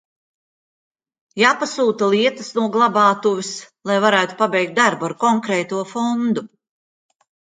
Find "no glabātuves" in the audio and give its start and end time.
2.55-3.51